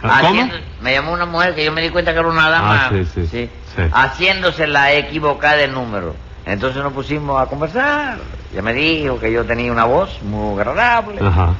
¿Ah, 0.03 0.17
¿Cómo? 0.21 0.29
Haciendo- 0.41 0.55
me 0.81 0.93
llamó 0.93 1.13
una 1.13 1.25
mujer 1.25 1.55
que 1.55 1.63
yo 1.65 1.71
me 1.71 1.81
di 1.81 1.89
cuenta 1.89 2.13
que 2.13 2.19
era 2.19 2.27
una 2.27 2.49
dama. 2.49 2.85
Ah, 2.87 2.89
sí, 2.91 3.05
sí, 3.05 3.27
sí. 3.27 3.49
Haciéndose 3.93 4.67
la 4.67 4.91
equivocada 4.93 5.55
de 5.57 5.67
número. 5.67 6.15
Entonces 6.45 6.83
nos 6.83 6.91
pusimos 6.93 7.41
a 7.41 7.45
conversar. 7.45 8.17
Ella 8.51 8.61
me 8.61 8.73
dijo 8.73 9.17
que 9.19 9.31
yo 9.31 9.45
tenía 9.45 9.71
una 9.71 9.85
voz 9.85 10.21
muy 10.21 10.59
agradable. 10.59 11.25
Ajá. 11.25 11.53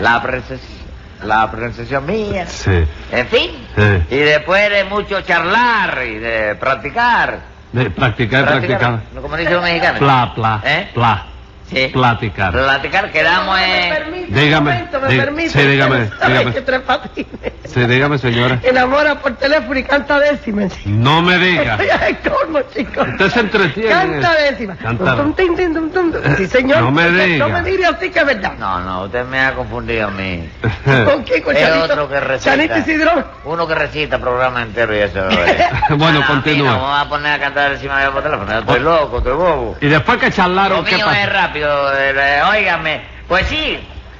La 0.00 0.22
pronunciación, 0.22 0.78
la 1.24 1.50
pronunciación 1.50 2.06
mía. 2.06 2.46
Sí. 2.46 2.84
En 3.10 3.26
fin. 3.26 3.50
Sí. 3.76 4.14
Y 4.14 4.18
después 4.18 4.70
de 4.70 4.84
mucho 4.84 5.20
charlar 5.22 6.04
y 6.06 6.18
de 6.18 6.54
practicar. 6.54 7.40
De 7.72 7.90
practicar, 7.90 8.46
practicar. 8.46 9.00
¿no? 9.12 9.20
Como 9.20 9.36
dicen 9.36 9.54
los 9.54 9.62
mexicanos. 9.62 9.98
Pla, 9.98 10.32
pla, 10.34 10.60
¿Eh? 10.64 10.90
pla. 10.94 11.26
Sí. 11.70 11.88
platicar. 11.92 12.52
Platicar, 12.52 13.10
quedamos 13.12 13.56
¿Me 13.56 13.88
en... 13.88 13.94
permite? 13.94 14.40
Dígame, 14.40 14.70
Un 14.70 14.76
momento, 14.76 15.00
¿me 15.00 15.16
permite? 15.16 15.50
sí, 15.50 15.58
dígame, 15.60 16.02
Usted 16.04 16.26
dígame. 16.28 16.52
que 16.52 16.60
Tres 16.62 16.80
Patines 16.80 17.28
Sí, 17.64 17.80
dígame, 17.86 18.16
señora. 18.18 18.58
enamora 18.62 19.16
por 19.16 19.34
teléfono 19.36 19.78
y 19.78 19.82
canta 19.84 20.18
décima. 20.18 20.66
chico. 20.68 20.80
No 20.86 21.20
me 21.20 21.36
diga. 21.38 21.74
Estoy 21.78 21.90
al 21.90 22.18
colmo, 22.20 22.60
chico. 22.74 23.02
Usted 23.02 23.28
se 23.30 23.40
entretiene. 23.40 23.90
Canta 23.90 24.34
décima. 24.34 24.76
Canta. 24.76 25.16
Tum, 25.16 25.34
tum, 25.34 25.56
tum, 25.56 25.90
tum, 25.92 26.12
tum. 26.12 26.36
Sí, 26.38 26.46
señor. 26.46 26.80
No 26.80 26.90
me 26.90 27.10
diga. 27.10 27.46
No 27.46 27.52
me 27.52 27.62
diga 27.70 27.90
así 27.90 28.08
que 28.10 28.18
es 28.20 28.26
verdad. 28.26 28.52
No, 28.58 28.80
no, 28.80 29.02
usted 29.04 29.24
me 29.26 29.38
ha 29.40 29.52
confundido 29.54 30.08
a 30.08 30.10
mí. 30.10 30.48
¿Con 31.04 31.22
quién? 31.24 31.42
Con 31.42 31.54
Es 31.56 31.70
otro 31.70 32.08
que 32.08 32.18
recita. 32.20 32.50
Chanito 32.56 32.78
Isidro. 32.78 33.24
Uno 33.44 33.66
que 33.68 33.74
recita 33.74 34.18
programa 34.18 34.62
entero 34.62 34.94
y 34.96 35.00
eso. 35.00 35.28
eh. 35.28 35.68
Bueno, 35.90 36.20
Ah, 36.24 36.26
continúa. 36.26 36.70
No 36.72 36.76
me 36.78 36.82
va 36.84 37.00
a 37.02 37.08
poner 37.08 37.32
a 37.32 37.38
cantar 37.38 37.72
encima 37.72 38.00
de 38.02 38.10
por 38.10 38.22
teléfono. 38.22 38.58
Estoy 38.58 38.80
loco, 38.80 39.18
estoy 39.18 39.32
bobo. 39.34 39.76
Y 39.80 39.88
después 39.88 40.18
que 40.18 40.30
charlaron, 40.30 40.78
Lo 40.78 40.84
¿qué 40.84 40.96
pasó? 40.98 41.10
es 41.12 41.32
rápido, 41.32 41.57
óigame. 41.64 43.00
Pues 43.28 43.46
sí, 43.46 43.78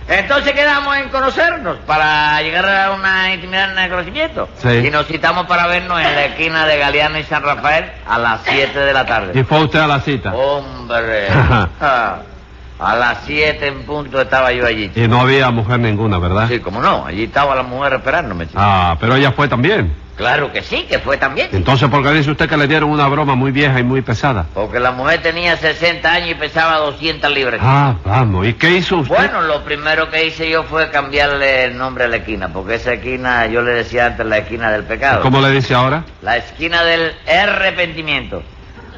entonces 0.08 0.52
quedamos 0.52 0.96
en 0.96 1.08
conocernos 1.08 1.76
para 1.86 2.40
llegar 2.42 2.66
a 2.68 2.92
una 2.92 3.32
intimidad 3.34 3.72
en 3.72 3.78
el 3.78 3.90
conocimiento. 3.90 4.48
Sí. 4.58 4.68
Y 4.68 4.90
nos 4.90 5.06
citamos 5.06 5.46
para 5.46 5.66
vernos 5.66 5.98
en 6.00 6.14
la 6.14 6.24
esquina 6.26 6.66
de 6.66 6.78
Galeano 6.78 7.18
y 7.18 7.24
San 7.24 7.42
Rafael 7.42 7.86
a 8.08 8.18
las 8.18 8.40
7 8.44 8.78
de 8.78 8.92
la 8.92 9.02
Y 9.02 9.06
tarde. 9.06 9.44
fue 9.44 9.60
usted 9.64 9.80
a 9.80 9.86
la 9.86 10.00
cita. 10.00 10.34
Hombre, 10.34 11.28
ah, 11.80 12.16
a 12.78 12.94
las 12.96 13.18
7 13.26 13.66
en 13.66 13.82
punto 13.84 14.20
estaba 14.20 14.52
yo 14.52 14.66
allí. 14.66 14.88
chico. 14.88 15.00
Y 15.00 15.08
no 15.08 15.20
había 15.22 15.50
mujer 15.50 15.78
ninguna, 15.80 16.18
¿verdad? 16.18 16.48
Sí, 16.48 16.60
como 16.60 16.80
no, 16.80 17.06
allí 17.06 17.24
estaba 17.24 17.54
la 17.54 17.62
mujer 17.62 17.94
esperándome. 17.94 18.46
chico. 18.46 18.58
Ah, 18.62 18.96
pero 19.00 19.16
ella 19.16 19.32
fue 19.32 19.48
también. 19.48 19.92
Claro 20.18 20.52
que 20.52 20.62
sí, 20.62 20.84
que 20.88 20.98
fue 20.98 21.16
también. 21.16 21.48
Entonces, 21.52 21.88
¿por 21.88 22.02
qué 22.02 22.12
dice 22.12 22.32
usted 22.32 22.48
que 22.48 22.56
le 22.56 22.66
dieron 22.66 22.90
una 22.90 23.06
broma 23.06 23.36
muy 23.36 23.52
vieja 23.52 23.78
y 23.78 23.84
muy 23.84 24.02
pesada? 24.02 24.46
Porque 24.52 24.80
la 24.80 24.90
mujer 24.90 25.22
tenía 25.22 25.56
60 25.56 26.12
años 26.12 26.30
y 26.30 26.34
pesaba 26.34 26.78
200 26.78 27.30
libras. 27.32 27.60
Ah, 27.62 27.94
vamos. 28.04 28.44
¿Y 28.46 28.54
qué 28.54 28.72
hizo 28.72 28.96
usted? 28.96 29.14
Bueno, 29.14 29.42
lo 29.42 29.62
primero 29.62 30.10
que 30.10 30.26
hice 30.26 30.50
yo 30.50 30.64
fue 30.64 30.90
cambiarle 30.90 31.64
el 31.66 31.78
nombre 31.78 32.04
a 32.04 32.08
la 32.08 32.16
esquina, 32.16 32.48
porque 32.48 32.74
esa 32.74 32.94
esquina 32.94 33.46
yo 33.46 33.62
le 33.62 33.70
decía 33.70 34.06
antes 34.06 34.26
la 34.26 34.38
esquina 34.38 34.72
del 34.72 34.82
pecado. 34.82 35.22
¿Cómo 35.22 35.40
le 35.40 35.52
dice 35.52 35.74
ahora? 35.74 36.02
La 36.20 36.36
esquina 36.36 36.82
del 36.82 37.12
arrepentimiento. 37.26 38.42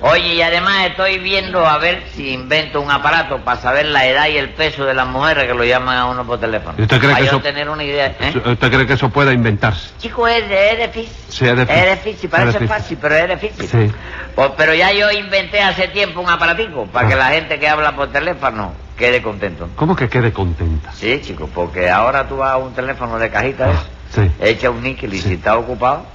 Oye, 0.02 0.34
y 0.34 0.42
además 0.42 0.86
estoy 0.86 1.18
viendo 1.18 1.66
a 1.66 1.76
ver 1.76 2.04
si 2.14 2.30
invento 2.30 2.80
un 2.80 2.90
aparato 2.90 3.44
para 3.44 3.60
saber 3.60 3.84
la 3.86 4.06
edad 4.06 4.28
y 4.28 4.38
el 4.38 4.54
peso 4.54 4.86
de 4.86 4.94
las 4.94 5.06
mujeres 5.06 5.46
que 5.46 5.52
lo 5.52 5.62
llaman 5.62 5.98
a 5.98 6.06
uno 6.06 6.26
por 6.26 6.40
teléfono. 6.40 6.74
¿Y 6.78 6.82
usted 6.82 6.98
cree 6.98 7.10
Para 7.10 7.18
que 7.24 7.30
yo 7.30 7.36
eso- 7.36 7.42
tener 7.42 7.68
una 7.68 7.84
idea. 7.84 8.06
¿eh? 8.18 8.32
¿Usted 8.46 8.70
cree 8.72 8.86
que 8.86 8.94
eso 8.94 9.10
pueda 9.10 9.32
inventarse? 9.34 9.90
Chico, 9.98 10.26
es, 10.26 10.42
es 10.50 10.78
difícil. 10.94 11.16
Sí, 11.28 11.46
es 11.46 11.56
difícil. 11.58 11.82
Es 11.84 12.02
difícil, 12.04 12.30
parece 12.30 12.48
Es 12.48 12.54
difícil. 12.60 12.68
fácil, 12.82 12.98
pero 12.98 13.14
es 13.16 13.40
difícil. 13.40 13.68
Sí. 13.68 13.92
Pues, 14.34 14.50
pero 14.56 14.72
ya 14.74 14.90
yo 14.92 15.10
inventé 15.10 15.60
hace 15.60 15.88
tiempo 15.88 16.20
un 16.22 16.30
aparatico 16.30 16.86
para 16.86 17.06
que 17.06 17.14
Ah. 17.14 17.18
la 17.18 17.26
gente 17.26 17.58
que 17.58 17.68
habla 17.68 17.94
por 17.94 18.10
teléfono 18.10 18.72
quede 18.96 19.20
contento. 19.20 19.68
¿Cómo 19.76 19.94
que 19.94 20.08
quede 20.08 20.32
contenta? 20.32 20.92
Sí, 20.92 21.20
chico, 21.22 21.46
porque 21.54 21.90
ahora 21.90 22.26
tú 22.26 22.38
vas 22.38 22.52
a 22.52 22.56
un 22.56 22.72
teléfono 22.74 23.18
de 23.18 23.30
cajita, 23.30 23.66
Ah, 23.66 23.72
¿eh? 23.72 24.10
sí. 24.14 24.30
echa 24.40 24.70
un 24.70 24.82
níquel 24.82 25.12
y 25.12 25.18
Sí. 25.20 25.28
si 25.28 25.34
está 25.34 25.56
ocupado, 25.58 26.06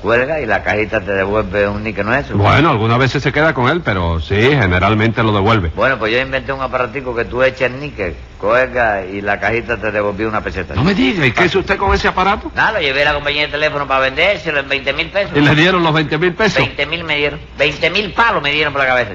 cuelga 0.00 0.40
y 0.40 0.46
la 0.46 0.62
cajita 0.62 1.00
te 1.00 1.12
devuelve 1.12 1.68
un 1.68 1.82
níquel 1.82 2.06
nuestro. 2.06 2.36
Bueno, 2.36 2.70
algunas 2.70 2.98
veces 2.98 3.22
se 3.22 3.32
queda 3.32 3.52
con 3.52 3.68
él, 3.68 3.80
pero 3.84 4.20
sí, 4.20 4.36
generalmente 4.36 5.22
lo 5.22 5.32
devuelve. 5.32 5.70
Bueno, 5.74 5.98
pues 5.98 6.12
yo 6.12 6.20
inventé 6.20 6.52
un 6.52 6.60
aparatico 6.60 7.14
que 7.14 7.24
tú 7.24 7.42
echas 7.42 7.62
el 7.72 7.80
níquel, 7.80 8.14
cuelga 8.38 9.04
y 9.04 9.20
la 9.20 9.40
cajita 9.40 9.76
te 9.76 9.90
devolvió 9.90 10.28
una 10.28 10.40
peseta. 10.40 10.74
No 10.74 10.84
me 10.84 10.94
diga, 10.94 11.26
¿y 11.26 11.32
qué 11.32 11.46
hizo 11.46 11.58
usted 11.58 11.76
con 11.76 11.92
ese 11.94 12.08
aparato? 12.08 12.50
Nada, 12.54 12.72
lo 12.72 12.80
llevé 12.80 13.02
a 13.02 13.06
la 13.06 13.14
compañía 13.14 13.42
de 13.42 13.48
teléfono 13.48 13.86
para 13.86 14.00
vendérselo 14.00 14.60
en 14.60 14.68
20 14.68 14.92
mil 14.92 15.08
pesos. 15.08 15.36
Y 15.36 15.40
le 15.40 15.54
dieron 15.54 15.82
los 15.82 15.92
20 15.92 16.18
mil 16.18 16.34
pesos. 16.34 16.58
20 16.58 16.86
mil 16.86 17.04
me 17.04 17.16
dieron. 17.16 17.40
20 17.58 17.90
mil 17.90 18.12
palos 18.12 18.42
me 18.42 18.52
dieron 18.52 18.72
por 18.72 18.82
la 18.82 18.88
cabeza. 18.88 19.10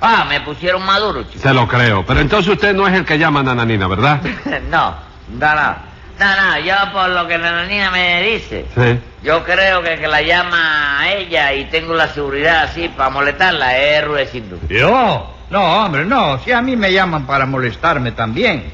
Ah, 0.00 0.26
me 0.28 0.40
pusieron 0.40 0.84
maduro, 0.84 1.22
chico. 1.22 1.38
Se 1.40 1.54
lo 1.54 1.66
creo. 1.68 2.04
Pero 2.04 2.20
entonces 2.20 2.52
usted 2.52 2.74
no 2.74 2.86
es 2.86 2.94
el 2.94 3.04
que 3.04 3.18
llama 3.18 3.40
a 3.40 3.42
Nananina, 3.44 3.86
¿verdad? 3.86 4.20
no, 4.70 4.96
no, 5.38 5.54
no. 5.54 5.94
No, 6.18 6.26
no, 6.36 6.58
yo 6.60 6.74
por 6.92 7.08
lo 7.08 7.26
que 7.26 7.38
la 7.38 7.64
niña 7.66 7.90
me 7.90 8.22
dice, 8.22 8.66
Sí. 8.74 9.00
Yo 9.24 9.42
creo 9.44 9.82
que 9.82 9.96
que 9.96 10.06
la 10.06 10.22
llama 10.22 11.00
a 11.00 11.12
ella 11.14 11.52
y 11.54 11.64
tengo 11.66 11.94
la 11.94 12.08
seguridad 12.08 12.64
así 12.64 12.88
para 12.88 13.10
molestarla 13.10 13.76
es 13.78 14.04
Rudecindo. 14.04 14.58
¿Yo? 14.68 15.30
No, 15.50 15.84
hombre, 15.84 16.04
no. 16.04 16.38
Si 16.44 16.52
a 16.52 16.60
mí 16.62 16.76
me 16.76 16.92
llaman 16.92 17.26
para 17.26 17.46
molestarme 17.46 18.12
también. 18.12 18.64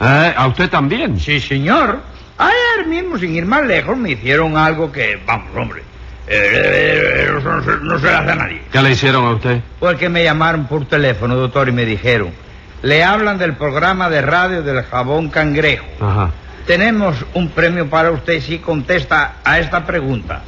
Eh, 0.00 0.34
¿A 0.36 0.46
usted 0.46 0.68
también? 0.70 1.18
Sí, 1.20 1.40
señor. 1.40 1.98
Ayer 2.38 2.86
mismo, 2.86 3.18
sin 3.18 3.34
ir 3.34 3.44
más 3.46 3.64
lejos, 3.66 3.96
me 3.96 4.10
hicieron 4.12 4.56
algo 4.56 4.92
que, 4.92 5.20
vamos, 5.26 5.48
hombre, 5.56 5.82
eh, 6.28 7.26
eh, 7.26 7.30
no, 7.42 7.62
se- 7.64 7.76
no 7.82 7.98
se 7.98 8.06
le 8.06 8.12
hace 8.14 8.30
a 8.30 8.34
nadie. 8.36 8.62
¿Qué 8.70 8.80
le 8.80 8.90
hicieron 8.92 9.26
a 9.26 9.30
usted? 9.30 9.60
Porque 9.80 10.08
me 10.08 10.22
llamaron 10.22 10.66
por 10.66 10.86
teléfono, 10.86 11.34
doctor, 11.34 11.68
y 11.68 11.72
me 11.72 11.84
dijeron, 11.84 12.30
le 12.82 13.02
hablan 13.02 13.38
del 13.38 13.54
programa 13.54 14.08
de 14.08 14.22
radio 14.22 14.62
del 14.62 14.84
jabón 14.84 15.30
cangrejo. 15.30 15.86
Ajá. 16.00 16.30
Tenemos 16.68 17.24
un 17.32 17.48
premio 17.48 17.88
para 17.88 18.10
usted 18.10 18.42
si 18.42 18.58
contesta 18.58 19.36
a 19.42 19.58
esta 19.58 19.86
pregunta. 19.86 20.42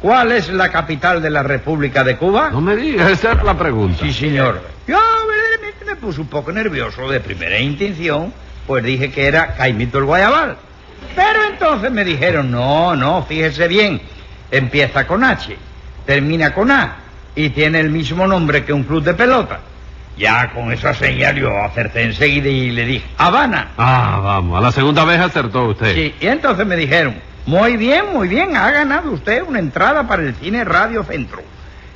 ¿Cuál 0.00 0.32
es 0.32 0.48
la 0.48 0.72
capital 0.72 1.22
de 1.22 1.30
la 1.30 1.44
República 1.44 2.02
de 2.02 2.16
Cuba? 2.16 2.50
No 2.50 2.60
me 2.60 2.74
diga, 2.74 3.08
esa 3.08 3.30
es 3.30 3.44
la 3.44 3.56
pregunta. 3.56 3.98
Sí, 4.04 4.12
señor. 4.12 4.60
Yo 4.88 4.98
verdaderamente 4.98 5.84
me 5.84 5.94
puse 5.94 6.20
un 6.20 6.26
poco 6.26 6.50
nervioso 6.50 7.08
de 7.08 7.20
primera 7.20 7.60
intención, 7.60 8.34
pues 8.66 8.82
dije 8.82 9.12
que 9.12 9.24
era 9.24 9.54
Caimito 9.54 9.98
el 9.98 10.04
Guayabal. 10.06 10.56
Pero 11.14 11.44
entonces 11.44 11.92
me 11.92 12.04
dijeron, 12.04 12.50
no, 12.50 12.96
no, 12.96 13.22
fíjese 13.22 13.68
bien, 13.68 14.02
empieza 14.50 15.06
con 15.06 15.22
H, 15.22 15.56
termina 16.04 16.52
con 16.52 16.72
A 16.72 16.96
y 17.36 17.50
tiene 17.50 17.78
el 17.78 17.90
mismo 17.90 18.26
nombre 18.26 18.64
que 18.64 18.72
un 18.72 18.82
club 18.82 19.04
de 19.04 19.14
pelota. 19.14 19.60
Ya 20.16 20.50
con 20.50 20.72
esa 20.72 20.92
señal 20.92 21.36
yo 21.36 21.56
acerté 21.64 22.02
enseguida 22.02 22.48
y 22.48 22.70
le 22.70 22.84
dije, 22.84 23.04
Habana. 23.16 23.68
Ah, 23.78 24.20
vamos, 24.22 24.58
a 24.58 24.60
la 24.60 24.72
segunda 24.72 25.04
vez 25.04 25.20
acertó 25.20 25.68
usted. 25.68 25.94
Sí, 25.94 26.14
y 26.20 26.26
entonces 26.26 26.66
me 26.66 26.76
dijeron, 26.76 27.14
muy 27.46 27.76
bien, 27.76 28.04
muy 28.12 28.28
bien, 28.28 28.56
ha 28.56 28.70
ganado 28.70 29.10
usted 29.10 29.42
una 29.42 29.58
entrada 29.58 30.06
para 30.06 30.22
el 30.22 30.34
cine 30.34 30.64
Radio 30.64 31.02
Centro. 31.02 31.42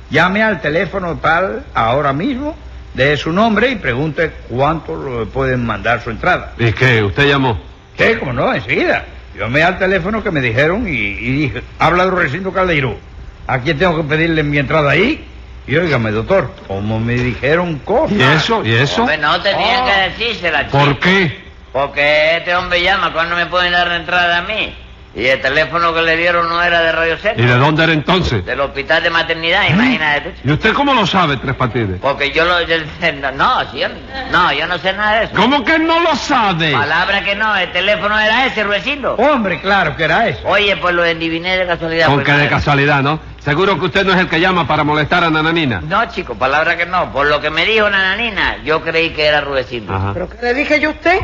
Llame 0.09 0.41
al 0.41 0.61
teléfono 0.61 1.17
tal 1.17 1.63
ahora 1.73 2.11
mismo, 2.11 2.55
dé 2.93 3.15
su 3.17 3.31
nombre 3.31 3.69
y 3.69 3.75
pregunte 3.75 4.31
cuánto 4.49 5.19
le 5.19 5.25
pueden 5.27 5.65
mandar 5.65 6.01
su 6.01 6.09
entrada. 6.09 6.53
¿Y 6.57 6.71
qué? 6.73 7.03
¿Usted 7.03 7.27
llamó? 7.27 7.59
¿Qué? 7.95 8.17
¿Cómo 8.17 8.33
no? 8.33 8.53
Enseguida. 8.53 9.05
Llamé 9.37 9.61
al 9.61 9.77
teléfono 9.77 10.23
que 10.23 10.31
me 10.31 10.41
dijeron 10.41 10.87
y, 10.87 10.91
y 10.91 11.31
dije, 11.33 11.61
habla 11.77 12.05
de 12.05 12.11
recinto 12.11 12.51
Caldeiro. 12.51 12.97
¿A 13.45 13.59
quién 13.59 13.77
tengo 13.77 13.95
que 13.97 14.03
pedirle 14.03 14.43
mi 14.43 14.57
entrada 14.57 14.91
ahí? 14.91 15.23
Y 15.67 15.75
óigame, 15.75 16.11
doctor, 16.11 16.49
como 16.67 16.99
me 16.99 17.13
dijeron 17.15 17.79
cosas. 17.79 18.17
¿Y 18.17 18.21
eso? 18.23 18.63
¿Y 18.65 18.73
eso? 18.73 19.01
Hombre, 19.01 19.17
no 19.17 19.39
tenían 19.41 19.83
Oh. 19.83 19.85
que 19.85 20.09
decírsela, 20.09 20.65
chico. 20.65 20.77
¿Por 20.79 20.99
qué? 20.99 21.45
Porque 21.73 22.37
este 22.37 22.55
hombre 22.55 22.81
llama 22.81 23.11
cuando 23.13 23.35
me 23.35 23.45
pueden 23.47 23.73
dar 23.73 23.87
la 23.87 23.97
entrada 23.97 24.37
a 24.37 24.41
mí. 24.43 24.73
Y 25.15 25.25
el 25.25 25.41
teléfono 25.41 25.95
que 25.95 26.01
le 26.03 26.15
dieron 26.15 26.47
no 26.47 26.61
era 26.61 26.79
de 26.81 26.91
Radio 26.91 27.15
¿Y 27.15 27.17
Centro. 27.17 27.43
de 27.45 27.55
dónde 27.57 27.83
era 27.83 27.91
entonces? 27.93 28.45
Del 28.45 28.59
hospital 28.61 29.01
de 29.01 29.09
maternidad, 29.09 29.63
imagínate 29.67 30.29
tú. 30.29 30.29
¿Y 30.43 30.51
usted 30.51 30.73
cómo 30.73 30.93
lo 30.93 31.07
sabe, 31.07 31.37
Tres 31.37 31.55
Patines? 31.55 31.99
Porque 31.99 32.29
yo 32.31 32.45
lo... 32.45 32.61
yo- 32.61 32.77
no, 33.21 33.31
no, 33.31 33.71
si 33.71 33.79
yo, 33.79 33.87
no, 34.31 34.53
yo 34.53 34.67
no 34.67 34.77
sé 34.77 34.93
nada 34.93 35.19
de 35.19 35.25
eso. 35.25 35.33
¿Cómo 35.35 35.65
que 35.65 35.79
no 35.79 35.99
lo 36.01 36.15
sabe? 36.15 36.71
Palabra 36.71 37.23
que 37.23 37.33
no, 37.35 37.55
el 37.55 37.71
teléfono 37.71 38.19
era 38.19 38.45
ese, 38.45 38.63
Ruecindo. 38.63 39.15
Hombre, 39.15 39.59
claro 39.59 39.95
que 39.95 40.03
era 40.03 40.27
eso. 40.27 40.47
Oye, 40.47 40.77
pues 40.77 40.93
lo 40.93 41.03
endiviné 41.03 41.57
de 41.57 41.65
casualidad. 41.65 42.05
Con 42.07 42.15
pues, 42.15 42.25
que 42.27 42.31
de 42.33 42.47
casualidad, 42.49 43.01
¿no? 43.01 43.19
Seguro 43.47 43.79
que 43.79 43.85
usted 43.85 44.05
no 44.05 44.11
es 44.11 44.19
el 44.19 44.27
que 44.27 44.41
llama 44.41 44.67
para 44.67 44.83
molestar 44.83 45.23
a 45.23 45.29
Nananina. 45.29 45.79
No, 45.79 46.03
chico, 46.09 46.35
palabra 46.35 46.75
que 46.75 46.85
no. 46.85 47.13
Por 47.13 47.27
lo 47.27 47.39
que 47.39 47.49
me 47.49 47.65
dijo 47.65 47.89
Nananina, 47.89 48.57
yo 48.65 48.81
creí 48.81 49.11
que 49.11 49.25
era 49.25 49.39
Rudecindo. 49.39 49.95
Ajá. 49.95 50.11
¿Pero 50.13 50.27
qué 50.27 50.37
le 50.41 50.53
dije 50.53 50.81
yo 50.81 50.89
a 50.89 50.91
usted? 50.91 51.19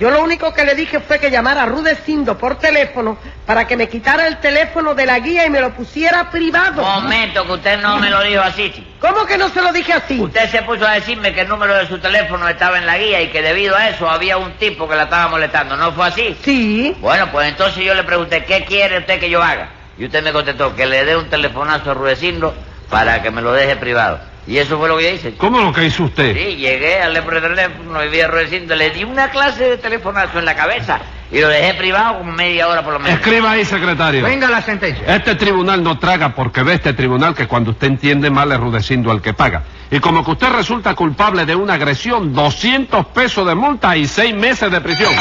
Yo 0.00 0.10
lo 0.10 0.24
único 0.24 0.52
que 0.52 0.64
le 0.64 0.74
dije 0.74 0.98
fue 0.98 1.20
que 1.20 1.30
llamara 1.30 1.62
a 1.62 1.66
Rudecindo 1.66 2.36
por 2.36 2.58
teléfono 2.58 3.16
para 3.46 3.64
que 3.64 3.76
me 3.76 3.88
quitara 3.88 4.26
el 4.26 4.38
teléfono 4.38 4.96
de 4.96 5.06
la 5.06 5.20
guía 5.20 5.46
y 5.46 5.50
me 5.50 5.60
lo 5.60 5.70
pusiera 5.70 6.28
privado. 6.32 6.82
Momento, 6.82 7.46
que 7.46 7.52
usted 7.52 7.80
no 7.80 7.96
me 7.98 8.10
lo 8.10 8.22
dijo 8.22 8.42
así, 8.42 8.72
chico. 8.72 8.88
¿Cómo 8.98 9.24
que 9.24 9.38
no 9.38 9.48
se 9.48 9.62
lo 9.62 9.72
dije 9.72 9.92
así? 9.92 10.20
Usted 10.20 10.50
se 10.50 10.62
puso 10.62 10.84
a 10.84 10.94
decirme 10.94 11.32
que 11.32 11.42
el 11.42 11.48
número 11.48 11.76
de 11.76 11.86
su 11.86 12.00
teléfono 12.00 12.48
estaba 12.48 12.76
en 12.76 12.86
la 12.86 12.98
guía 12.98 13.22
y 13.22 13.28
que 13.28 13.40
debido 13.40 13.76
a 13.76 13.90
eso 13.90 14.10
había 14.10 14.36
un 14.36 14.50
tipo 14.54 14.88
que 14.88 14.96
la 14.96 15.04
estaba 15.04 15.28
molestando. 15.28 15.76
¿No 15.76 15.92
fue 15.92 16.08
así? 16.08 16.36
Sí. 16.42 16.96
Bueno, 16.98 17.30
pues 17.30 17.48
entonces 17.48 17.84
yo 17.84 17.94
le 17.94 18.02
pregunté, 18.02 18.44
¿qué 18.44 18.64
quiere 18.64 18.98
usted 18.98 19.20
que 19.20 19.30
yo 19.30 19.40
haga? 19.40 19.75
Y 19.98 20.04
usted 20.04 20.22
me 20.22 20.32
contestó 20.32 20.74
que 20.74 20.86
le 20.86 21.04
dé 21.04 21.16
un 21.16 21.28
telefonazo 21.28 21.90
a 21.90 21.94
Rudecindo 21.94 22.54
para 22.90 23.22
que 23.22 23.30
me 23.30 23.42
lo 23.42 23.52
deje 23.52 23.76
privado. 23.76 24.20
Y 24.46 24.58
eso 24.58 24.78
fue 24.78 24.88
lo 24.88 24.96
que 24.96 25.04
yo 25.04 25.10
hice. 25.10 25.32
chico. 25.32 25.38
¿Cómo 25.38 25.60
lo 25.60 25.72
que 25.72 25.84
hizo 25.86 26.04
usted? 26.04 26.34
Sí, 26.34 26.56
llegué, 26.56 27.02
hablé 27.02 27.22
por 27.22 27.34
el 27.34 27.42
teléfono 27.42 28.04
y 28.04 28.08
vi 28.08 28.20
a 28.20 28.28
Rudecindo, 28.28 28.76
le 28.76 28.90
di 28.90 29.02
una 29.02 29.30
clase 29.30 29.70
de 29.70 29.78
telefonazo 29.78 30.38
en 30.38 30.44
la 30.44 30.54
cabeza 30.54 31.00
y 31.32 31.40
lo 31.40 31.48
dejé 31.48 31.74
privado 31.74 32.18
como 32.18 32.30
media 32.30 32.68
hora 32.68 32.84
por 32.84 32.92
lo 32.92 33.00
menos. 33.00 33.18
Escriba 33.18 33.50
ahí, 33.50 33.64
secretario. 33.64 34.22
Venga 34.22 34.48
la 34.48 34.62
sentencia. 34.62 35.16
Este 35.16 35.34
tribunal 35.34 35.82
no 35.82 35.98
traga 35.98 36.34
porque 36.34 36.62
ve 36.62 36.74
este 36.74 36.92
tribunal 36.92 37.34
que 37.34 37.48
cuando 37.48 37.72
usted 37.72 37.88
entiende 37.88 38.30
mal 38.30 38.52
es 38.52 38.60
rudecindo 38.60 39.10
al 39.10 39.20
que 39.20 39.34
paga. 39.34 39.64
Y 39.90 39.98
como 39.98 40.24
que 40.24 40.32
usted 40.32 40.50
resulta 40.50 40.94
culpable 40.94 41.44
de 41.44 41.56
una 41.56 41.74
agresión, 41.74 42.32
200 42.32 43.06
pesos 43.06 43.46
de 43.46 43.54
multa 43.56 43.96
y 43.96 44.06
6 44.06 44.34
meses 44.34 44.70
de 44.70 44.80
prisión. 44.80 45.12